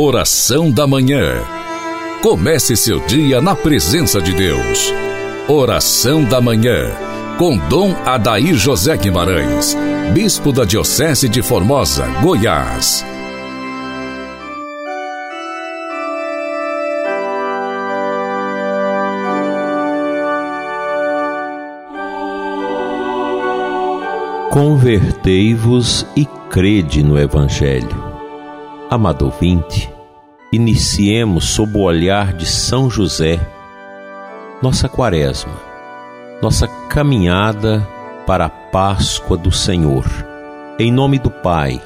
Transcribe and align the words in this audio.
Oração 0.00 0.70
da 0.70 0.86
Manhã. 0.86 1.42
Comece 2.22 2.76
seu 2.76 3.00
dia 3.00 3.40
na 3.40 3.56
presença 3.56 4.22
de 4.22 4.32
Deus. 4.32 4.94
Oração 5.48 6.22
da 6.22 6.40
Manhã. 6.40 6.88
Com 7.36 7.58
Dom 7.58 7.96
Adair 8.06 8.54
José 8.54 8.96
Guimarães, 8.96 9.76
Bispo 10.14 10.52
da 10.52 10.64
Diocese 10.64 11.28
de 11.28 11.42
Formosa, 11.42 12.06
Goiás. 12.22 13.04
Convertei-vos 24.52 26.06
e 26.14 26.24
crede 26.48 27.02
no 27.02 27.18
Evangelho. 27.18 28.07
Amado 28.90 29.26
ouvinte, 29.26 29.92
iniciemos 30.50 31.50
sob 31.50 31.76
o 31.76 31.82
olhar 31.82 32.32
de 32.32 32.46
São 32.46 32.88
José 32.88 33.38
nossa 34.62 34.88
quaresma, 34.88 35.52
nossa 36.40 36.66
caminhada 36.88 37.86
para 38.26 38.46
a 38.46 38.48
Páscoa 38.48 39.36
do 39.36 39.52
Senhor. 39.52 40.06
Em 40.78 40.90
nome 40.90 41.18
do 41.18 41.30
Pai, 41.30 41.78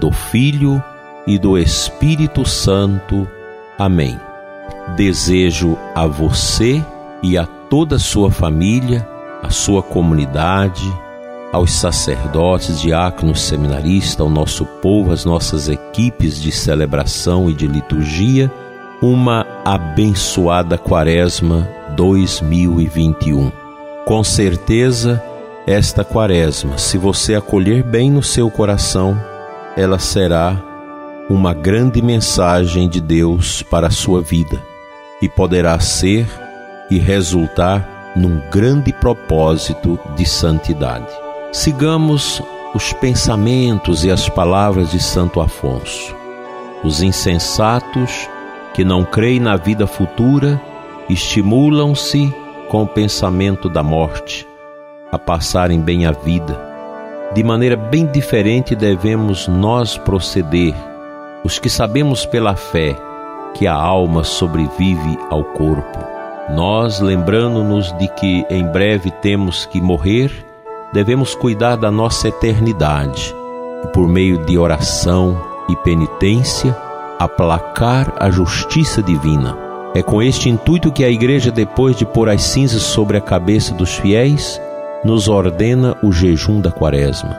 do 0.00 0.10
Filho 0.10 0.82
e 1.26 1.38
do 1.38 1.58
Espírito 1.58 2.48
Santo. 2.48 3.28
Amém. 3.78 4.18
Desejo 4.96 5.78
a 5.94 6.06
você 6.06 6.82
e 7.22 7.36
a 7.36 7.44
toda 7.44 7.96
a 7.96 8.00
sua 8.00 8.30
família, 8.30 9.06
a 9.42 9.50
sua 9.50 9.82
comunidade, 9.82 10.90
aos 11.52 11.72
sacerdotes, 11.72 12.80
diáconos, 12.80 13.40
seminaristas, 13.40 14.20
ao 14.20 14.28
nosso 14.28 14.64
povo, 14.64 15.12
às 15.12 15.24
nossas 15.24 15.68
equipes 15.68 16.40
de 16.40 16.52
celebração 16.52 17.48
e 17.48 17.54
de 17.54 17.66
liturgia, 17.66 18.50
uma 19.00 19.46
abençoada 19.64 20.76
Quaresma 20.76 21.68
2021. 21.96 23.50
Com 24.04 24.24
certeza, 24.24 25.22
esta 25.66 26.04
Quaresma, 26.04 26.78
se 26.78 26.98
você 26.98 27.34
acolher 27.34 27.82
bem 27.82 28.10
no 28.10 28.22
seu 28.22 28.50
coração, 28.50 29.18
ela 29.76 29.98
será 29.98 30.56
uma 31.30 31.52
grande 31.52 32.00
mensagem 32.00 32.88
de 32.88 33.00
Deus 33.00 33.62
para 33.62 33.88
a 33.88 33.90
sua 33.90 34.20
vida 34.22 34.60
e 35.20 35.28
poderá 35.28 35.78
ser 35.78 36.26
e 36.90 36.98
resultar 36.98 38.12
num 38.16 38.40
grande 38.50 38.92
propósito 38.92 39.98
de 40.16 40.26
santidade. 40.26 41.27
Sigamos 41.52 42.42
os 42.74 42.92
pensamentos 42.92 44.04
e 44.04 44.10
as 44.10 44.28
palavras 44.28 44.90
de 44.90 45.00
Santo 45.00 45.40
Afonso. 45.40 46.14
Os 46.84 47.02
insensatos 47.02 48.28
que 48.74 48.84
não 48.84 49.02
creem 49.02 49.40
na 49.40 49.56
vida 49.56 49.86
futura 49.86 50.60
estimulam-se 51.08 52.32
com 52.68 52.82
o 52.82 52.86
pensamento 52.86 53.68
da 53.70 53.82
morte 53.82 54.46
a 55.10 55.18
passarem 55.18 55.80
bem 55.80 56.04
a 56.04 56.12
vida. 56.12 56.60
De 57.34 57.42
maneira 57.42 57.76
bem 57.76 58.06
diferente 58.06 58.74
devemos 58.74 59.48
nós 59.48 59.96
proceder, 59.96 60.74
os 61.42 61.58
que 61.58 61.70
sabemos 61.70 62.26
pela 62.26 62.56
fé 62.56 62.94
que 63.54 63.66
a 63.66 63.74
alma 63.74 64.22
sobrevive 64.22 65.18
ao 65.30 65.42
corpo. 65.42 65.98
Nós, 66.50 67.00
lembrando-nos 67.00 67.90
de 67.98 68.06
que 68.08 68.44
em 68.50 68.66
breve 68.66 69.10
temos 69.10 69.64
que 69.64 69.80
morrer, 69.80 70.47
devemos 70.92 71.34
cuidar 71.34 71.76
da 71.76 71.90
nossa 71.90 72.28
eternidade 72.28 73.34
e, 73.84 73.88
por 73.88 74.08
meio 74.08 74.44
de 74.44 74.58
oração 74.58 75.40
e 75.68 75.76
penitência, 75.76 76.76
aplacar 77.18 78.14
a 78.18 78.30
justiça 78.30 79.02
divina. 79.02 79.56
É 79.94 80.02
com 80.02 80.22
este 80.22 80.48
intuito 80.48 80.92
que 80.92 81.04
a 81.04 81.10
Igreja, 81.10 81.50
depois 81.50 81.96
de 81.96 82.04
pôr 82.04 82.28
as 82.28 82.42
cinzas 82.42 82.82
sobre 82.82 83.16
a 83.16 83.20
cabeça 83.20 83.74
dos 83.74 83.94
fiéis, 83.96 84.60
nos 85.04 85.28
ordena 85.28 85.96
o 86.02 86.12
jejum 86.12 86.60
da 86.60 86.70
Quaresma. 86.70 87.36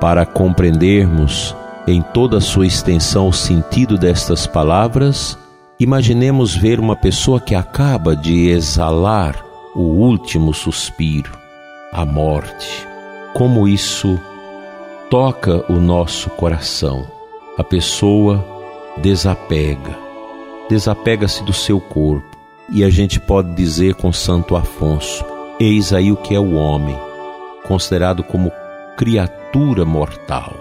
Para 0.00 0.24
compreendermos 0.24 1.54
em 1.86 2.00
toda 2.02 2.38
a 2.38 2.40
sua 2.40 2.66
extensão 2.66 3.28
o 3.28 3.32
sentido 3.32 3.96
destas 3.96 4.46
palavras, 4.46 5.38
imaginemos 5.80 6.54
ver 6.54 6.78
uma 6.78 6.94
pessoa 6.94 7.40
que 7.40 7.54
acaba 7.54 8.14
de 8.14 8.48
exalar 8.48 9.44
o 9.74 9.82
último 9.82 10.52
suspiro, 10.52 11.32
a 11.92 12.04
morte 12.04 12.88
como 13.34 13.68
isso 13.68 14.18
toca 15.10 15.64
o 15.70 15.74
nosso 15.74 16.30
coração. 16.30 17.06
A 17.56 17.64
pessoa 17.64 18.44
desapega, 18.96 19.96
desapega-se 20.68 21.42
do 21.42 21.52
seu 21.52 21.80
corpo. 21.80 22.36
E 22.70 22.84
a 22.84 22.90
gente 22.90 23.18
pode 23.18 23.54
dizer 23.54 23.94
com 23.94 24.12
Santo 24.12 24.54
Afonso: 24.54 25.24
Eis 25.58 25.92
aí 25.92 26.12
o 26.12 26.16
que 26.16 26.34
é 26.34 26.40
o 26.40 26.54
homem, 26.54 26.98
considerado 27.66 28.22
como 28.22 28.52
criatura 28.96 29.84
mortal. 29.84 30.54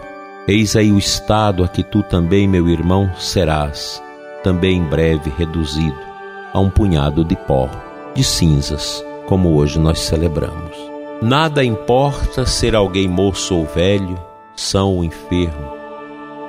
Eis 0.47 0.75
aí 0.78 0.91
o 0.91 0.97
estado 0.97 1.63
a 1.63 1.67
que 1.67 1.84
tu 1.84 2.01
também, 2.03 2.47
meu 2.47 2.69
irmão, 2.69 3.11
serás, 3.17 4.01
também 4.44 4.78
em 4.78 4.84
breve 4.84 5.29
reduzido 5.38 6.07
a 6.53 6.59
um 6.59 6.69
punhado 6.69 7.25
de 7.25 7.35
pó, 7.35 7.69
de 8.16 8.23
cinzas, 8.23 9.03
como 9.25 9.55
hoje 9.55 9.78
nós 9.78 9.99
celebramos. 9.99 10.97
Nada 11.22 11.63
importa 11.63 12.45
ser 12.45 12.75
alguém 12.75 13.07
moço 13.07 13.55
ou 13.55 13.66
velho, 13.66 14.19
são 14.55 14.94
ou 14.95 15.03
enfermo. 15.03 15.73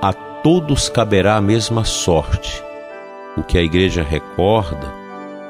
A 0.03 0.13
todos 0.13 0.91
caberá 0.91 1.37
a 1.37 1.41
mesma 1.41 1.85
sorte. 1.87 2.63
O 3.35 3.43
que 3.43 3.57
a 3.57 3.63
igreja 3.63 4.03
recorda, 4.03 4.93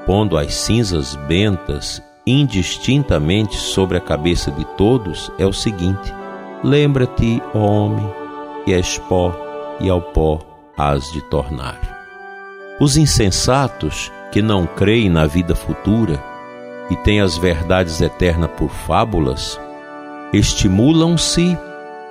pondo 0.07 0.39
as 0.39 0.55
cinzas 0.55 1.17
bentas 1.27 2.01
indistintamente 2.25 3.57
sobre 3.57 3.97
a 3.97 4.01
cabeça 4.01 4.53
de 4.53 4.65
todos, 4.77 5.33
é 5.37 5.45
o 5.45 5.53
seguinte: 5.53 6.15
Lembra-te, 6.63 7.43
homem, 7.53 8.07
que 8.65 8.73
és 8.73 8.99
pó 8.99 9.35
e 9.81 9.91
ao 9.91 10.01
pó 10.01 10.39
has 10.77 11.11
de 11.11 11.21
tornar. 11.23 11.81
Os 12.79 12.97
insensatos 12.97 14.13
que 14.31 14.41
não 14.41 14.65
creem 14.65 15.11
na 15.11 15.27
vida 15.27 15.57
futura 15.57 16.23
e 16.91 16.97
têm 16.97 17.21
as 17.21 17.37
verdades 17.37 18.01
eternas 18.01 18.51
por 18.57 18.71
fábulas, 18.71 19.61
estimulam-se 20.33 21.57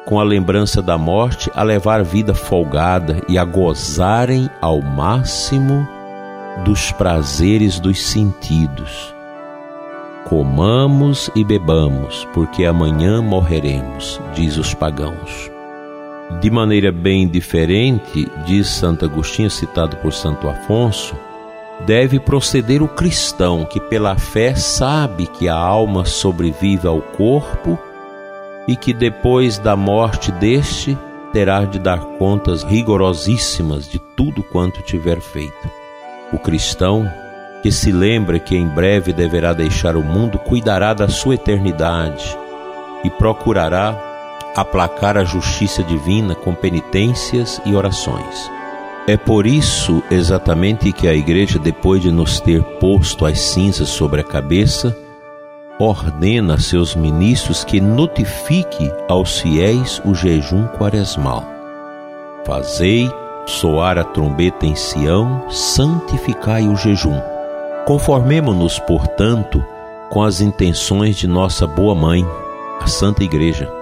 com 0.06 0.20
a 0.20 0.24
lembrança 0.24 0.82
da 0.82 0.98
morte 0.98 1.52
a 1.54 1.64
levar 1.64 2.04
vida 2.04 2.34
folgada 2.34 3.22
e 3.28 3.38
a 3.38 3.44
gozarem 3.44 4.50
ao 4.62 4.82
máximo 4.82 5.88
dos 6.64 6.92
prazeres 6.94 7.80
dos 7.80 8.02
sentidos. 8.02 9.14
Comamos 10.24 11.30
e 11.36 11.44
bebamos, 11.44 12.28
porque 12.34 12.66
amanhã 12.66 13.22
morreremos, 13.22 14.20
diz 14.34 14.58
os 14.58 14.74
pagãos. 14.74 15.52
De 16.42 16.50
maneira 16.50 16.92
bem 16.92 17.28
diferente, 17.28 18.30
diz 18.46 18.68
Santo 18.68 19.06
Agostinho, 19.06 19.50
citado 19.50 19.96
por 19.98 20.12
Santo 20.12 20.50
Afonso, 20.50 21.16
deve 21.86 22.20
proceder 22.20 22.82
o 22.82 22.88
cristão 22.88 23.66
que, 23.66 23.80
pela 23.80 24.18
fé, 24.18 24.56
sabe 24.56 25.28
que 25.28 25.48
a 25.48 25.56
alma 25.56 26.06
sobrevive 26.06 26.88
ao 26.88 27.02
corpo 27.02 27.78
e 28.68 28.76
que 28.76 28.94
depois 28.94 29.58
da 29.58 29.76
morte 29.76 30.32
deste 30.32 30.98
terá 31.32 31.64
de 31.66 31.80
dar 31.80 32.00
contas 32.18 32.64
rigorosíssimas 32.64 33.88
de 33.88 34.00
tudo 34.00 34.44
quanto 34.44 34.82
tiver 34.82 35.22
feito. 35.22 35.70
O 36.34 36.40
cristão 36.40 37.10
que 37.62 37.72
se 37.72 37.92
lembra 37.92 38.40
que 38.40 38.56
em 38.56 38.68
breve 38.68 39.14
deverá 39.14 39.54
deixar 39.54 39.96
o 39.96 40.04
mundo 40.04 40.38
cuidará 40.40 40.94
da 40.94 41.08
sua 41.08 41.36
eternidade 41.36 42.38
e 43.04 43.10
procurará 43.10 43.98
aplacar 44.56 45.18
a 45.18 45.24
justiça 45.24 45.84
divina 45.84 46.36
com 46.36 46.54
penitências 46.54 47.62
e 47.66 47.76
orações. 47.76 48.50
É 49.10 49.16
por 49.16 49.48
isso 49.48 50.04
exatamente 50.12 50.92
que 50.92 51.08
a 51.08 51.14
Igreja, 51.14 51.58
depois 51.58 52.02
de 52.02 52.12
nos 52.12 52.42
ter 52.42 52.62
posto 52.62 53.26
as 53.26 53.40
cinzas 53.40 53.88
sobre 53.88 54.20
a 54.20 54.24
cabeça, 54.24 54.94
ordena 55.80 56.56
a 56.56 56.60
seus 56.60 56.94
ministros 56.94 57.64
que 57.64 57.80
notifique 57.80 58.92
aos 59.08 59.40
fiéis 59.40 60.02
o 60.04 60.14
jejum 60.14 60.68
quaresmal. 60.78 61.46
Fazei 62.46 63.10
soar 63.46 63.98
a 63.98 64.04
trombeta 64.04 64.66
em 64.66 64.76
Sião, 64.76 65.50
santificai 65.50 66.68
o 66.68 66.76
jejum. 66.76 67.18
Conformemo-nos, 67.86 68.78
portanto, 68.80 69.64
com 70.10 70.22
as 70.22 70.42
intenções 70.42 71.16
de 71.16 71.28
nossa 71.28 71.66
boa 71.66 71.96
mãe, 71.96 72.28
a 72.82 72.88
Santa 72.88 73.24
Igreja 73.24 73.77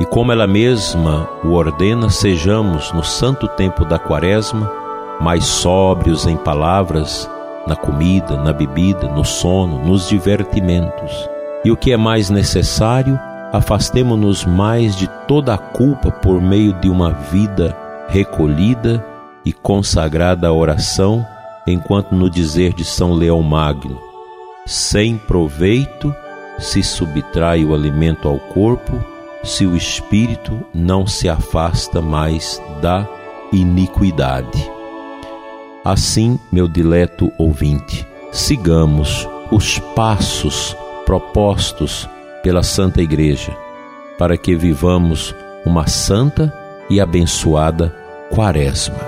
e 0.00 0.04
como 0.04 0.32
ela 0.32 0.46
mesma 0.46 1.28
o 1.44 1.52
ordena, 1.52 2.08
sejamos 2.08 2.92
no 2.92 3.02
santo 3.02 3.48
tempo 3.48 3.84
da 3.84 3.98
Quaresma 3.98 4.78
mais 5.20 5.44
sóbrios 5.44 6.26
em 6.26 6.36
palavras, 6.36 7.28
na 7.66 7.74
comida, 7.74 8.36
na 8.36 8.52
bebida, 8.52 9.08
no 9.08 9.24
sono, 9.24 9.84
nos 9.84 10.08
divertimentos. 10.08 11.28
E 11.64 11.70
o 11.70 11.76
que 11.76 11.92
é 11.92 11.96
mais 11.96 12.30
necessário, 12.30 13.18
afastemo-nos 13.52 14.44
mais 14.44 14.96
de 14.96 15.08
toda 15.26 15.54
a 15.54 15.58
culpa 15.58 16.10
por 16.10 16.40
meio 16.40 16.72
de 16.74 16.88
uma 16.88 17.10
vida 17.10 17.76
recolhida 18.08 19.04
e 19.44 19.52
consagrada 19.52 20.48
à 20.48 20.52
oração, 20.52 21.26
enquanto 21.66 22.14
no 22.14 22.30
dizer 22.30 22.72
de 22.72 22.84
São 22.84 23.12
Leão 23.12 23.42
Magno, 23.42 23.98
sem 24.64 25.18
proveito 25.18 26.14
se 26.58 26.82
subtrai 26.82 27.64
o 27.64 27.74
alimento 27.74 28.28
ao 28.28 28.38
corpo, 28.38 28.98
se 29.48 29.64
o 29.64 29.74
espírito 29.74 30.60
não 30.74 31.06
se 31.06 31.28
afasta 31.28 32.02
mais 32.02 32.62
da 32.82 33.08
iniquidade. 33.50 34.70
Assim, 35.82 36.38
meu 36.52 36.68
dileto 36.68 37.32
ouvinte, 37.38 38.06
sigamos 38.30 39.26
os 39.50 39.78
passos 39.96 40.76
propostos 41.06 42.06
pela 42.42 42.62
Santa 42.62 43.00
Igreja 43.00 43.56
para 44.18 44.36
que 44.36 44.54
vivamos 44.54 45.34
uma 45.64 45.86
santa 45.86 46.52
e 46.90 47.00
abençoada 47.00 47.94
Quaresma. 48.30 48.98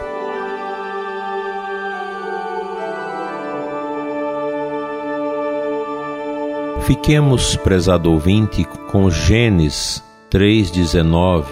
Fiquemos, 6.87 7.57
prezado 7.57 8.11
ouvinte, 8.11 8.65
com 8.91 9.11
Gênesis 9.11 10.03
3,19, 10.31 11.45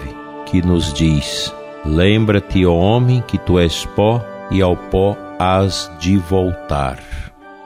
que 0.45 0.61
nos 0.61 0.93
diz: 0.93 1.53
Lembra-te, 1.85 2.65
ó 2.65 2.73
homem, 2.73 3.21
que 3.27 3.37
tu 3.37 3.59
és 3.59 3.85
pó 3.95 4.23
e 4.49 4.61
ao 4.61 4.75
pó 4.75 5.17
has 5.37 5.91
de 5.99 6.17
voltar. 6.17 6.99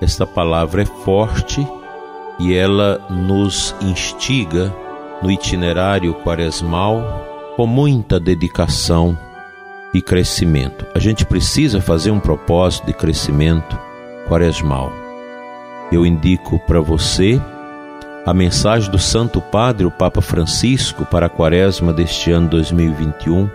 Esta 0.01 0.25
palavra 0.25 0.81
é 0.81 0.85
forte 0.85 1.65
e 2.39 2.53
ela 2.53 2.99
nos 3.09 3.75
instiga 3.81 4.73
no 5.21 5.31
itinerário 5.31 6.13
quaresmal 6.15 7.53
com 7.55 7.67
muita 7.67 8.19
dedicação 8.19 9.17
e 9.93 10.01
crescimento. 10.01 10.85
A 10.95 10.99
gente 10.99 11.25
precisa 11.25 11.79
fazer 11.79 12.09
um 12.09 12.19
propósito 12.19 12.87
de 12.87 12.93
crescimento 12.93 13.79
quaresmal. 14.27 14.91
Eu 15.91 16.05
indico 16.05 16.57
para 16.59 16.81
você 16.81 17.39
a 18.25 18.33
mensagem 18.33 18.89
do 18.89 18.99
Santo 18.99 19.41
Padre, 19.41 19.85
o 19.85 19.91
Papa 19.91 20.21
Francisco, 20.21 21.05
para 21.05 21.25
a 21.25 21.29
quaresma 21.29 21.91
deste 21.91 22.31
ano 22.31 22.49
2021, 22.49 23.49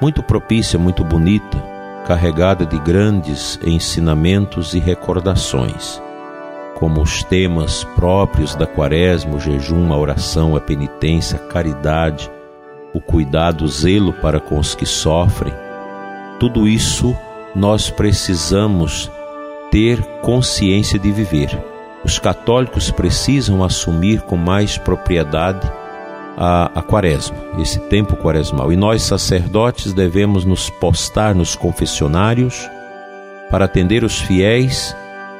muito 0.00 0.22
propícia, 0.22 0.78
muito 0.78 1.04
bonita, 1.04 1.62
carregada 2.06 2.64
de 2.64 2.78
grandes 2.78 3.58
ensinamentos 3.64 4.74
e 4.74 4.78
recordações 4.78 6.02
como 6.74 7.00
os 7.00 7.22
temas 7.22 7.84
próprios 7.94 8.54
da 8.54 8.66
quaresma, 8.66 9.36
o 9.36 9.40
jejum, 9.40 9.92
a 9.92 9.96
oração, 9.96 10.56
a 10.56 10.60
penitência, 10.60 11.36
a 11.36 11.46
caridade, 11.46 12.30
o 12.92 13.00
cuidado, 13.00 13.64
o 13.64 13.68
zelo 13.68 14.12
para 14.12 14.40
com 14.40 14.58
os 14.58 14.74
que 14.74 14.84
sofrem, 14.84 15.54
tudo 16.38 16.68
isso 16.68 17.16
nós 17.54 17.90
precisamos 17.90 19.10
ter 19.70 20.02
consciência 20.20 20.98
de 20.98 21.10
viver. 21.10 21.73
Os 22.04 22.18
católicos 22.18 22.90
precisam 22.90 23.64
assumir 23.64 24.20
com 24.22 24.36
mais 24.36 24.76
propriedade 24.76 25.70
a, 26.36 26.70
a 26.74 26.82
quaresma, 26.82 27.36
esse 27.58 27.78
tempo 27.80 28.16
quaresmal. 28.16 28.72
E 28.72 28.76
nós, 28.76 29.02
sacerdotes, 29.02 29.92
devemos 29.92 30.44
nos 30.44 30.68
postar 30.68 31.34
nos 31.34 31.56
confessionários 31.56 32.68
para 33.50 33.64
atender 33.64 34.04
os 34.04 34.20
fiéis 34.20 34.94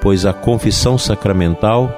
pois 0.05 0.27
a 0.27 0.35
confissão 0.35 0.99
sacramental 0.99 1.91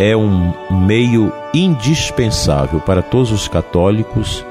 é 0.00 0.16
um 0.16 0.52
meio 0.84 1.32
indispensável 1.54 2.80
para 2.80 3.02
todos 3.02 3.30
os 3.30 3.46
católicos 3.46 4.44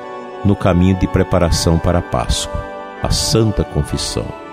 no 0.46 0.56
caminho 0.56 0.98
de 0.98 1.06
preparação 1.06 1.78
para 1.78 2.00
a 2.00 2.02
Páscoa, 2.02 2.64
a 3.04 3.10
Santa 3.10 3.66
Confissão. 3.66 4.49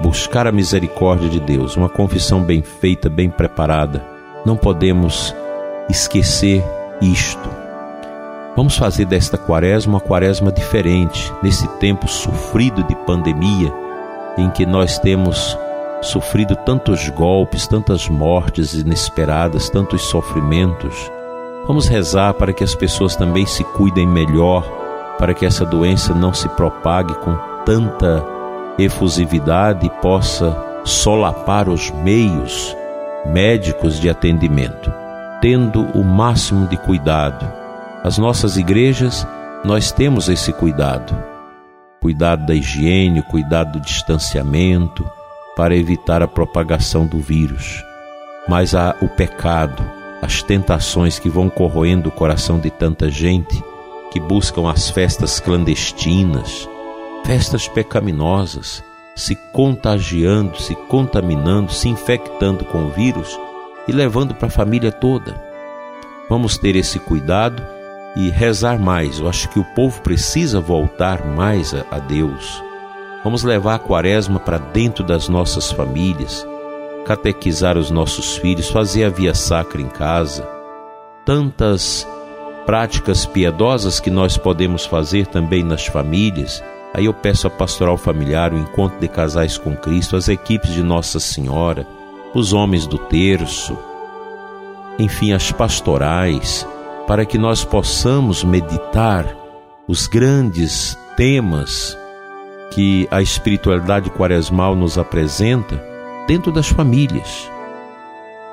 Buscar 0.00 0.46
a 0.46 0.52
misericórdia 0.52 1.28
de 1.28 1.40
Deus, 1.40 1.76
uma 1.76 1.88
confissão 1.88 2.42
bem 2.42 2.62
feita, 2.62 3.08
bem 3.08 3.30
preparada. 3.30 4.04
Não 4.44 4.56
podemos 4.56 5.34
esquecer 5.88 6.62
isto. 7.00 7.48
Vamos 8.54 8.76
fazer 8.76 9.06
desta 9.06 9.38
quaresma 9.38 9.94
uma 9.94 10.00
quaresma 10.00 10.52
diferente, 10.52 11.32
nesse 11.42 11.66
tempo 11.78 12.08
sofrido 12.08 12.82
de 12.84 12.94
pandemia, 12.94 13.72
em 14.36 14.50
que 14.50 14.66
nós 14.66 14.98
temos 14.98 15.58
sofrido 16.02 16.54
tantos 16.56 17.08
golpes, 17.08 17.66
tantas 17.66 18.08
mortes 18.08 18.74
inesperadas, 18.74 19.70
tantos 19.70 20.02
sofrimentos. 20.02 21.10
Vamos 21.66 21.88
rezar 21.88 22.34
para 22.34 22.52
que 22.52 22.62
as 22.62 22.74
pessoas 22.74 23.16
também 23.16 23.46
se 23.46 23.64
cuidem 23.64 24.06
melhor, 24.06 24.62
para 25.18 25.32
que 25.34 25.46
essa 25.46 25.64
doença 25.64 26.14
não 26.14 26.32
se 26.34 26.48
propague 26.50 27.14
com 27.16 27.34
tanta 27.64 28.35
efusividade 28.78 29.90
possa 30.02 30.56
solapar 30.84 31.68
os 31.68 31.90
meios 31.90 32.76
médicos 33.26 33.98
de 33.98 34.08
atendimento, 34.08 34.92
tendo 35.40 35.82
o 35.98 36.04
máximo 36.04 36.66
de 36.68 36.76
cuidado. 36.76 37.50
As 38.04 38.18
nossas 38.18 38.56
igrejas, 38.56 39.26
nós 39.64 39.90
temos 39.90 40.28
esse 40.28 40.52
cuidado. 40.52 41.16
Cuidado 42.00 42.46
da 42.46 42.54
higiene, 42.54 43.22
cuidado 43.22 43.72
do 43.72 43.80
distanciamento, 43.80 45.08
para 45.56 45.74
evitar 45.74 46.22
a 46.22 46.28
propagação 46.28 47.06
do 47.06 47.18
vírus. 47.18 47.82
Mas 48.46 48.74
há 48.74 48.94
o 49.00 49.08
pecado, 49.08 49.82
as 50.22 50.42
tentações 50.42 51.18
que 51.18 51.28
vão 51.28 51.48
corroendo 51.48 52.10
o 52.10 52.12
coração 52.12 52.60
de 52.60 52.70
tanta 52.70 53.10
gente 53.10 53.60
que 54.12 54.20
buscam 54.20 54.70
as 54.70 54.88
festas 54.88 55.40
clandestinas, 55.40 56.68
festas 57.26 57.68
pecaminosas, 57.68 58.82
se 59.14 59.34
contagiando, 59.52 60.60
se 60.60 60.74
contaminando, 60.74 61.72
se 61.72 61.88
infectando 61.88 62.64
com 62.64 62.86
o 62.86 62.90
vírus 62.90 63.38
e 63.86 63.92
levando 63.92 64.34
para 64.34 64.48
a 64.48 64.50
família 64.50 64.92
toda. 64.92 65.38
Vamos 66.28 66.56
ter 66.56 66.76
esse 66.76 66.98
cuidado 66.98 67.62
e 68.16 68.30
rezar 68.30 68.78
mais. 68.78 69.18
Eu 69.18 69.28
acho 69.28 69.48
que 69.50 69.58
o 69.58 69.64
povo 69.74 70.00
precisa 70.00 70.60
voltar 70.60 71.26
mais 71.26 71.74
a, 71.74 71.84
a 71.90 71.98
Deus 71.98 72.64
Vamos 73.26 73.42
levar 73.42 73.74
a 73.74 73.78
quaresma 73.80 74.38
para 74.38 74.56
dentro 74.56 75.02
das 75.02 75.28
nossas 75.28 75.72
famílias, 75.72 76.46
catequizar 77.04 77.76
os 77.76 77.90
nossos 77.90 78.36
filhos, 78.36 78.70
fazer 78.70 79.02
a 79.02 79.08
via 79.08 79.34
sacra 79.34 79.82
em 79.82 79.88
casa. 79.88 80.48
Tantas 81.24 82.06
práticas 82.64 83.26
piedosas 83.26 83.98
que 83.98 84.10
nós 84.10 84.38
podemos 84.38 84.86
fazer 84.86 85.26
também 85.26 85.64
nas 85.64 85.84
famílias. 85.86 86.62
Aí 86.94 87.04
eu 87.04 87.14
peço 87.14 87.46
a 87.46 87.50
pastoral 87.50 87.96
familiar, 87.96 88.52
o 88.52 88.58
encontro 88.58 88.98
de 88.98 89.08
casais 89.08 89.58
com 89.58 89.76
Cristo, 89.76 90.16
as 90.16 90.28
equipes 90.28 90.72
de 90.72 90.82
Nossa 90.82 91.20
Senhora, 91.20 91.86
os 92.34 92.52
homens 92.52 92.86
do 92.86 92.98
terço, 92.98 93.76
enfim, 94.98 95.32
as 95.32 95.52
pastorais, 95.52 96.66
para 97.06 97.24
que 97.24 97.36
nós 97.38 97.64
possamos 97.64 98.42
meditar 98.42 99.36
os 99.86 100.06
grandes 100.06 100.98
temas 101.16 101.96
que 102.70 103.06
a 103.10 103.22
espiritualidade 103.22 104.10
quaresmal 104.10 104.74
nos 104.74 104.98
apresenta 104.98 105.82
dentro 106.26 106.50
das 106.50 106.68
famílias. 106.68 107.50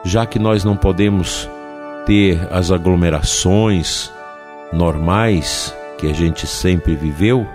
Já 0.03 0.25
que 0.25 0.37
nós 0.37 0.63
não 0.63 0.75
podemos 0.75 1.49
ter 2.05 2.47
as 2.51 2.71
aglomerações 2.71 4.11
normais 4.71 5.75
que 5.97 6.07
a 6.07 6.13
gente 6.13 6.45
sempre 6.45 6.95
viveu, 6.95 7.47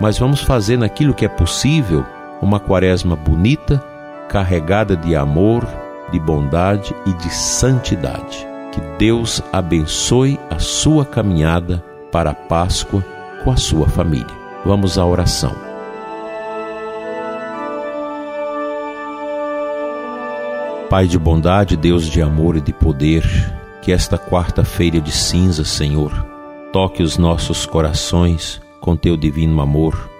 mas 0.00 0.18
vamos 0.18 0.40
fazer 0.42 0.76
naquilo 0.76 1.14
que 1.14 1.24
é 1.24 1.28
possível 1.28 2.04
uma 2.40 2.58
quaresma 2.58 3.14
bonita, 3.14 3.82
carregada 4.28 4.96
de 4.96 5.14
amor, 5.14 5.66
de 6.10 6.18
bondade 6.18 6.94
e 7.06 7.12
de 7.14 7.32
santidade. 7.32 8.46
Que 8.72 8.80
Deus 8.98 9.42
abençoe 9.52 10.38
a 10.50 10.58
sua 10.58 11.04
caminhada 11.04 11.82
para 12.10 12.30
a 12.30 12.34
Páscoa 12.34 13.04
com 13.44 13.50
a 13.50 13.56
sua 13.56 13.86
família. 13.88 14.26
Vamos 14.64 14.98
à 14.98 15.04
oração. 15.04 15.54
Pai 20.88 21.06
de 21.06 21.18
bondade, 21.18 21.76
Deus 21.76 22.04
de 22.04 22.20
amor 22.20 22.56
e 22.56 22.60
de 22.60 22.72
poder, 22.72 23.24
que 23.80 23.90
esta 23.90 24.18
quarta-feira 24.18 25.00
de 25.00 25.10
cinza, 25.10 25.64
Senhor, 25.64 26.12
toque 26.70 27.02
os 27.02 27.16
nossos 27.16 27.64
corações 27.64 28.60
com 28.82 28.94
teu 28.94 29.16
divino 29.16 29.62
amor, 29.62 30.10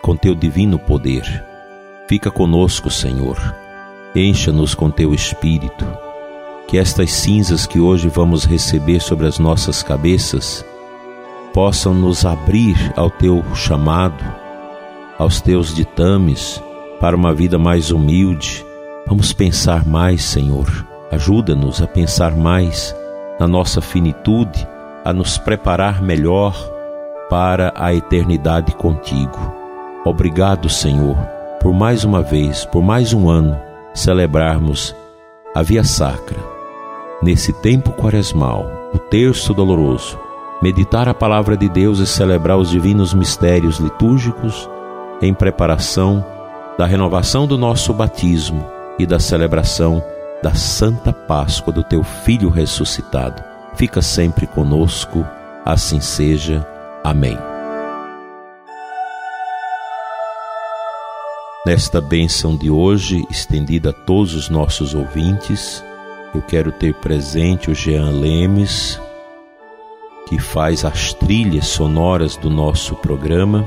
com 0.00 0.14
teu 0.14 0.32
divino 0.36 0.78
poder. 0.78 1.24
Fica 2.08 2.30
conosco, 2.30 2.88
Senhor. 2.88 3.36
Encha-nos 4.14 4.72
com 4.72 4.88
teu 4.88 5.12
espírito. 5.12 5.84
Que 6.68 6.78
estas 6.78 7.10
cinzas 7.10 7.66
que 7.66 7.80
hoje 7.80 8.08
vamos 8.08 8.44
receber 8.44 9.00
sobre 9.00 9.26
as 9.26 9.40
nossas 9.40 9.82
cabeças 9.82 10.64
possam 11.52 11.92
nos 11.92 12.24
abrir 12.24 12.92
ao 12.94 13.10
teu 13.10 13.42
chamado, 13.56 14.24
aos 15.18 15.40
teus 15.40 15.74
ditames 15.74 16.62
para 17.00 17.16
uma 17.16 17.34
vida 17.34 17.58
mais 17.58 17.90
humilde 17.90 18.64
Vamos 19.10 19.32
pensar 19.32 19.84
mais, 19.84 20.22
Senhor. 20.22 20.86
Ajuda-nos 21.10 21.82
a 21.82 21.86
pensar 21.88 22.36
mais 22.36 22.94
na 23.40 23.48
nossa 23.48 23.80
finitude, 23.80 24.64
a 25.04 25.12
nos 25.12 25.36
preparar 25.36 26.00
melhor 26.00 26.54
para 27.30 27.72
a 27.76 27.94
eternidade 27.94 28.74
contigo. 28.74 29.38
Obrigado, 30.04 30.68
Senhor, 30.68 31.16
por 31.60 31.72
mais 31.72 32.04
uma 32.04 32.20
vez, 32.20 32.64
por 32.64 32.82
mais 32.82 33.14
um 33.14 33.30
ano, 33.30 33.56
celebrarmos 33.94 34.94
a 35.54 35.62
Via 35.62 35.84
Sacra. 35.84 36.38
Nesse 37.22 37.52
tempo 37.52 37.92
quaresmal, 37.92 38.66
o 38.92 38.98
terço 38.98 39.54
doloroso, 39.54 40.18
meditar 40.60 41.08
a 41.08 41.14
palavra 41.14 41.56
de 41.56 41.68
Deus 41.68 42.00
e 42.00 42.06
celebrar 42.06 42.58
os 42.58 42.68
divinos 42.68 43.14
mistérios 43.14 43.78
litúrgicos 43.78 44.68
em 45.22 45.32
preparação 45.32 46.24
da 46.76 46.86
renovação 46.86 47.46
do 47.46 47.56
nosso 47.56 47.92
batismo 47.94 48.66
e 48.98 49.06
da 49.06 49.20
celebração 49.20 50.02
da 50.42 50.54
Santa 50.54 51.12
Páscoa 51.12 51.72
do 51.72 51.84
teu 51.84 52.02
Filho 52.02 52.48
ressuscitado. 52.48 53.42
Fica 53.74 54.02
sempre 54.02 54.46
conosco, 54.46 55.24
assim 55.64 56.00
seja. 56.00 56.66
Amém. 57.02 57.36
Nesta 61.66 62.00
bênção 62.00 62.56
de 62.56 62.70
hoje, 62.70 63.24
estendida 63.30 63.90
a 63.90 63.92
todos 63.92 64.34
os 64.34 64.50
nossos 64.50 64.94
ouvintes, 64.94 65.84
eu 66.34 66.42
quero 66.42 66.70
ter 66.72 66.94
presente 66.94 67.70
o 67.70 67.74
Jean 67.74 68.10
Lemes, 68.10 69.00
que 70.28 70.38
faz 70.38 70.84
as 70.84 71.14
trilhas 71.14 71.66
sonoras 71.66 72.36
do 72.36 72.50
nosso 72.50 72.94
programa, 72.96 73.64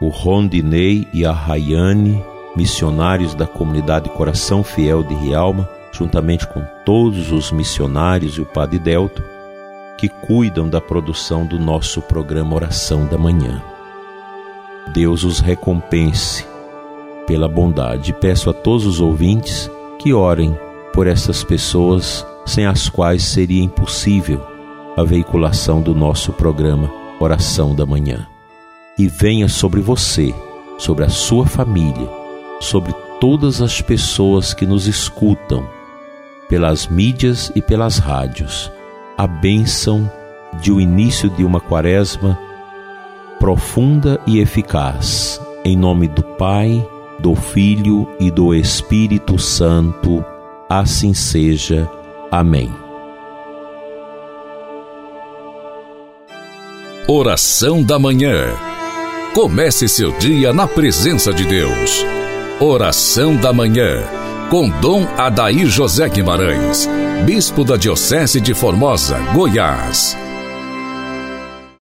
o 0.00 0.08
Rondinei 0.08 1.06
e 1.12 1.24
a 1.24 1.32
Rayane, 1.32 2.22
missionários 2.56 3.34
da 3.34 3.46
comunidade 3.46 4.08
Coração 4.10 4.64
Fiel 4.64 5.04
de 5.04 5.14
Rialma, 5.14 5.68
juntamente 5.92 6.46
com 6.48 6.64
todos 6.84 7.30
os 7.30 7.52
missionários 7.52 8.38
e 8.38 8.40
o 8.40 8.46
Padre 8.46 8.78
Delto, 8.78 9.22
que 9.98 10.08
cuidam 10.08 10.68
da 10.68 10.80
produção 10.80 11.44
do 11.44 11.58
nosso 11.58 12.00
programa 12.00 12.54
Oração 12.54 13.04
da 13.04 13.18
Manhã. 13.18 13.60
Deus 14.94 15.24
os 15.24 15.40
recompense 15.40 16.46
pela 17.26 17.48
bondade. 17.48 18.12
Peço 18.12 18.48
a 18.48 18.54
todos 18.54 18.86
os 18.86 19.00
ouvintes 19.00 19.68
que 19.98 20.14
orem 20.14 20.56
por 20.94 21.08
essas 21.08 21.42
pessoas 21.42 22.24
sem 22.46 22.64
as 22.64 22.88
quais 22.88 23.24
seria 23.24 23.62
impossível 23.62 24.40
a 24.96 25.02
veiculação 25.02 25.82
do 25.82 25.94
nosso 25.94 26.32
programa 26.32 26.90
Oração 27.20 27.74
da 27.74 27.84
Manhã. 27.84 28.26
E 28.96 29.08
venha 29.08 29.48
sobre 29.48 29.80
você, 29.80 30.32
sobre 30.78 31.04
a 31.04 31.08
sua 31.08 31.44
família, 31.44 32.08
sobre 32.60 32.94
todas 33.20 33.60
as 33.60 33.80
pessoas 33.80 34.54
que 34.54 34.64
nos 34.64 34.86
escutam 34.86 35.68
pelas 36.48 36.86
mídias 36.86 37.52
e 37.54 37.60
pelas 37.60 37.98
rádios, 37.98 38.70
a 39.18 39.26
bênção 39.26 40.08
de 40.60 40.70
o 40.70 40.80
início 40.80 41.28
de 41.28 41.44
uma 41.44 41.60
quaresma 41.60 42.38
profunda 43.40 44.20
e 44.24 44.38
eficaz. 44.38 45.40
Em 45.64 45.76
nome 45.76 46.06
do 46.06 46.22
Pai, 46.22 46.86
do 47.18 47.34
Filho 47.34 48.08
e 48.20 48.30
do 48.30 48.54
Espírito 48.54 49.36
Santo, 49.36 50.24
assim 50.70 51.12
seja. 51.12 51.90
Amém. 52.30 52.72
Oração 57.08 57.82
da 57.82 57.98
Manhã. 57.98 58.54
Comece 59.34 59.88
seu 59.88 60.12
dia 60.18 60.52
na 60.52 60.68
presença 60.68 61.32
de 61.32 61.44
Deus. 61.44 62.04
Oração 62.60 63.34
da 63.36 63.52
Manhã, 63.52 64.02
com 64.48 64.68
Dom 64.68 65.06
Adair 65.16 65.66
José 65.68 66.08
Guimarães, 66.08 66.88
Bispo 67.24 67.64
da 67.64 67.76
Diocese 67.76 68.40
de 68.40 68.54
Formosa, 68.54 69.18
Goiás. 69.34 70.16